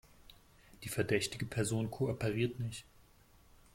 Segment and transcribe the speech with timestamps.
[0.83, 2.87] Die verdächtige Person kooperiert nicht.